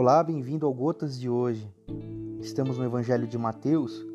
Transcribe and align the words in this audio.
Olá, 0.00 0.22
bem-vindo 0.22 0.64
ao 0.64 0.72
Gotas 0.72 1.18
de 1.18 1.28
hoje. 1.28 1.68
Estamos 2.40 2.78
no 2.78 2.84
Evangelho 2.84 3.26
de 3.26 3.36
Mateus, 3.36 4.06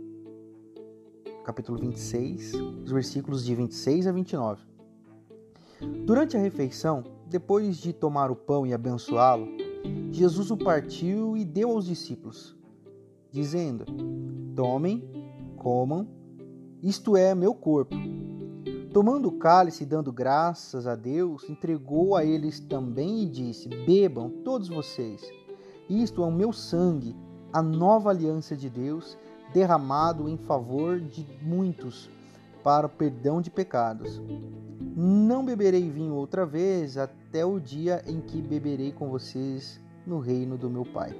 capítulo 1.44 1.78
26, 1.78 2.54
os 2.86 2.90
versículos 2.90 3.44
de 3.44 3.54
26 3.54 4.08
a 4.08 4.14
29. 4.14 4.64
Durante 6.06 6.38
a 6.38 6.40
refeição, 6.40 7.04
depois 7.28 7.76
de 7.76 7.92
tomar 7.92 8.32
o 8.32 8.36
pão 8.36 8.66
e 8.66 8.74
abençoá-lo, 8.74 9.46
Jesus 10.10 10.52
o 10.52 10.58
partiu 10.58 11.36
e 11.36 11.44
deu 11.44 11.72
aos 11.72 11.86
discípulos, 11.86 12.56
dizendo: 13.30 13.84
Tomem, 14.56 15.04
comam, 15.58 16.08
isto 16.82 17.18
é 17.18 17.36
meu 17.36 17.54
corpo. 17.54 17.94
Tomando 18.94 19.28
o 19.28 19.38
cálice 19.38 19.84
e 19.84 19.86
dando 19.86 20.14
graças 20.14 20.88
a 20.88 20.96
Deus, 20.96 21.50
entregou 21.50 22.16
a 22.16 22.24
eles 22.24 22.62
também 22.62 23.24
e 23.24 23.30
disse: 23.30 23.68
Bebam 23.68 24.30
todos 24.46 24.70
vocês. 24.70 25.43
Isto 25.90 26.24
é 26.24 26.26
o 26.26 26.32
meu 26.32 26.54
sangue, 26.54 27.16
a 27.52 27.62
nova 27.62 28.10
aliança 28.10 28.56
de 28.56 28.70
Deus, 28.70 29.18
derramado 29.54 30.28
em 30.28 30.38
favor 30.38 31.00
de 31.00 31.28
muitos 31.42 32.10
para 32.64 32.88
o 32.88 32.90
perdão 32.90 33.42
de 33.42 33.52
pecados. 33.52 34.22
Não 34.96 35.46
beberei 35.46 35.90
vinho 35.90 36.16
outra 36.16 36.46
vez 36.46 36.98
até 36.98 37.46
o 37.46 37.60
dia 37.60 38.04
em 38.08 38.22
que 38.22 38.42
beberei 38.42 38.92
com 38.92 39.10
vocês 39.10 39.80
no 40.06 40.20
reino 40.20 40.58
do 40.58 40.70
meu 40.70 40.86
Pai. 40.86 41.16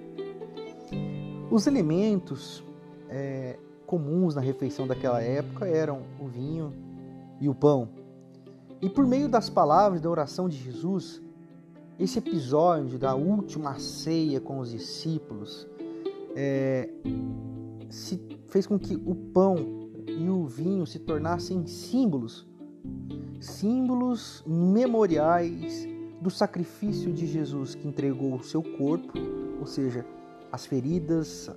Os 1.52 1.68
elementos 1.68 2.64
é, 3.10 3.60
comuns 3.86 4.34
na 4.34 4.42
refeição 4.42 4.88
daquela 4.88 5.22
época 5.22 5.68
eram 5.68 6.02
o 6.20 6.28
vinho 6.28 6.74
e 7.40 7.50
o 7.50 7.54
pão. 7.54 7.90
E 8.82 8.90
por 8.90 9.06
meio 9.06 9.30
das 9.30 9.50
palavras 9.50 10.02
da 10.02 10.10
oração 10.10 10.50
de 10.50 10.58
Jesus, 10.58 11.22
esse 12.00 12.20
episódio 12.20 12.98
da 12.98 13.16
última 13.16 13.78
ceia 13.80 14.40
com 14.42 14.60
os 14.60 14.72
discípulos 14.72 15.68
é, 16.36 16.90
se 17.90 18.20
fez 18.48 18.66
com 18.66 18.80
que 18.80 18.96
o 18.96 19.16
pão 19.16 19.90
e 20.08 20.28
o 20.30 20.46
vinho 20.46 20.86
se 20.86 21.00
tornassem 21.00 21.66
símbolos, 21.68 22.48
símbolos 23.40 24.44
memoriais 24.46 25.88
do 26.20 26.30
sacrifício 26.30 27.12
de 27.14 27.28
Jesus 27.28 27.76
que 27.76 27.88
entregou 27.88 28.36
o 28.36 28.44
seu 28.44 28.64
corpo, 28.64 29.14
ou 29.60 29.66
seja, 29.66 30.06
as 30.52 30.66
feridas, 30.66 31.50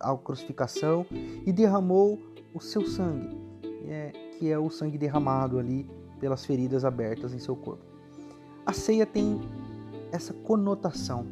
a, 0.00 0.16
crucificação 0.16 1.06
e 1.44 1.52
derramou 1.52 2.18
o 2.54 2.60
seu 2.60 2.86
sangue, 2.86 3.36
é, 3.86 4.12
que 4.38 4.50
é 4.50 4.58
o 4.58 4.70
sangue 4.70 4.98
derramado 4.98 5.58
ali 5.58 5.88
pelas 6.20 6.44
feridas 6.44 6.84
abertas 6.84 7.34
em 7.34 7.38
seu 7.38 7.54
corpo. 7.54 7.84
A 8.64 8.72
ceia 8.72 9.06
tem 9.06 9.40
essa 10.12 10.32
conotação, 10.32 11.26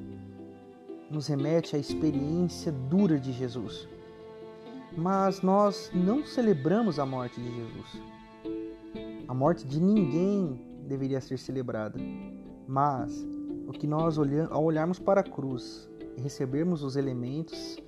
nos 1.10 1.26
remete 1.26 1.76
à 1.76 1.78
experiência 1.78 2.72
dura 2.72 3.18
de 3.18 3.32
Jesus. 3.32 3.88
Mas 4.96 5.42
nós 5.42 5.90
não 5.94 6.24
celebramos 6.24 6.98
a 6.98 7.06
morte 7.06 7.40
de 7.40 7.54
Jesus. 7.54 8.02
A 9.26 9.34
morte 9.34 9.66
de 9.66 9.80
ninguém 9.80 10.60
deveria 10.86 11.20
ser 11.20 11.38
celebrada, 11.38 11.98
mas 12.66 13.26
o 13.66 13.72
que 13.72 13.86
nós 13.86 14.18
olhamos, 14.18 14.52
ao 14.52 14.62
olharmos 14.62 14.98
para 14.98 15.20
a 15.20 15.24
cruz 15.24 15.88
e 16.16 16.20
recebermos 16.20 16.82
os 16.82 16.96
elementos 16.96 17.82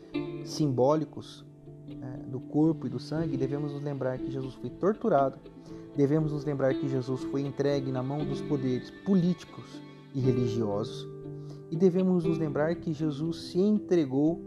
simbólicos 0.44 1.44
é, 1.88 2.22
do 2.28 2.40
corpo 2.40 2.86
e 2.86 2.90
do 2.90 2.98
sangue, 2.98 3.36
devemos 3.36 3.72
nos 3.72 3.82
lembrar 3.82 4.18
que 4.18 4.30
Jesus 4.30 4.54
foi 4.54 4.70
torturado, 4.70 5.38
devemos 5.94 6.32
nos 6.32 6.44
lembrar 6.44 6.74
que 6.74 6.88
Jesus 6.88 7.22
foi 7.24 7.42
entregue 7.42 7.92
na 7.92 8.02
mão 8.02 8.24
dos 8.24 8.40
poderes 8.40 8.90
políticos 9.04 9.80
e 10.16 10.20
religiosos, 10.20 11.06
e 11.70 11.76
devemos 11.76 12.24
nos 12.24 12.38
lembrar 12.38 12.74
que 12.76 12.90
Jesus 12.90 13.50
se 13.50 13.60
entregou 13.60 14.40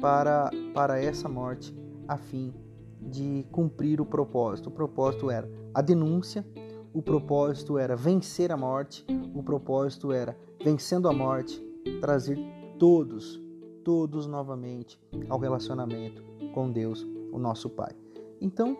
para, 0.00 0.50
para 0.74 1.00
essa 1.00 1.28
morte, 1.28 1.72
a 2.08 2.16
fim 2.16 2.52
de 3.00 3.46
cumprir 3.52 4.00
o 4.00 4.04
propósito. 4.04 4.68
O 4.68 4.72
propósito 4.72 5.30
era 5.30 5.48
a 5.72 5.80
denúncia, 5.80 6.44
o 6.92 7.00
propósito 7.00 7.78
era 7.78 7.94
vencer 7.94 8.50
a 8.50 8.56
morte, 8.56 9.06
o 9.32 9.44
propósito 9.44 10.10
era, 10.10 10.36
vencendo 10.64 11.06
a 11.06 11.12
morte, 11.12 11.62
trazer 12.00 12.36
todos, 12.76 13.40
todos 13.84 14.26
novamente 14.26 15.00
ao 15.28 15.38
relacionamento 15.38 16.20
com 16.52 16.68
Deus, 16.68 17.06
o 17.30 17.38
nosso 17.38 17.70
Pai. 17.70 17.94
Então, 18.40 18.76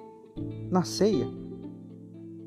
na 0.69 0.82
ceia, 0.82 1.28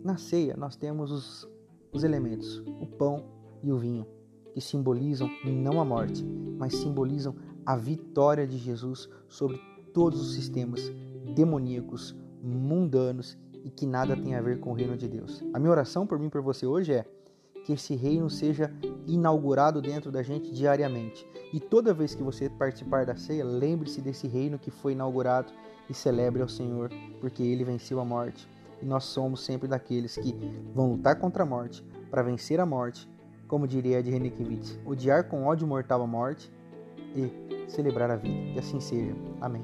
na 0.03 0.17
ceia 0.17 0.57
nós 0.57 0.75
temos 0.75 1.11
os, 1.11 1.49
os 1.93 2.03
elementos, 2.03 2.61
o 2.81 2.85
pão 2.85 3.23
e 3.63 3.71
o 3.71 3.77
vinho, 3.77 4.05
que 4.53 4.61
simbolizam 4.61 5.29
não 5.43 5.79
a 5.79 5.85
morte, 5.85 6.23
mas 6.57 6.75
simbolizam 6.75 7.35
a 7.65 7.75
vitória 7.75 8.45
de 8.45 8.57
Jesus 8.57 9.09
sobre 9.27 9.59
todos 9.93 10.21
os 10.21 10.35
sistemas 10.35 10.91
demoníacos, 11.33 12.15
mundanos 12.41 13.37
e 13.63 13.69
que 13.69 13.85
nada 13.85 14.15
tem 14.15 14.35
a 14.35 14.41
ver 14.41 14.59
com 14.59 14.71
o 14.71 14.73
reino 14.73 14.97
de 14.97 15.07
Deus. 15.07 15.41
A 15.53 15.59
minha 15.59 15.71
oração 15.71 16.05
por 16.05 16.19
mim 16.19 16.27
e 16.27 16.29
por 16.29 16.41
você 16.41 16.65
hoje 16.65 16.93
é 16.93 17.05
que 17.63 17.73
esse 17.73 17.95
reino 17.95 18.29
seja 18.29 18.71
inaugurado 19.07 19.81
dentro 19.81 20.11
da 20.11 20.21
gente 20.21 20.51
diariamente. 20.51 21.25
E 21.53 21.59
toda 21.59 21.93
vez 21.93 22.13
que 22.13 22.21
você 22.21 22.49
participar 22.49 23.05
da 23.05 23.15
ceia, 23.15 23.45
lembre-se 23.45 24.01
desse 24.01 24.27
reino 24.27 24.59
que 24.59 24.69
foi 24.69 24.91
inaugurado 24.91 25.53
e 25.89 25.93
celebre 25.93 26.41
ao 26.41 26.49
Senhor, 26.49 26.91
porque 27.21 27.41
ele 27.41 27.63
venceu 27.63 27.99
a 28.01 28.05
morte. 28.05 28.47
E 28.81 28.85
nós 28.85 29.05
somos 29.05 29.45
sempre 29.45 29.67
daqueles 29.67 30.17
que 30.17 30.35
vão 30.73 30.91
lutar 30.91 31.17
contra 31.17 31.43
a 31.43 31.45
morte 31.45 31.81
para 32.11 32.21
vencer 32.21 32.59
a 32.59 32.65
morte, 32.65 33.09
como 33.53 33.67
diria 33.67 33.99
Ed 33.99 34.09
Renekiewicz, 34.09 34.79
odiar 34.83 35.25
com 35.25 35.45
ódio 35.45 35.67
mortal 35.67 36.01
a 36.01 36.07
morte 36.07 36.51
e 37.15 37.69
celebrar 37.69 38.09
a 38.09 38.15
vida. 38.15 38.53
Que 38.53 38.57
assim 38.57 38.79
seja. 38.79 39.13
Amém. 39.39 39.63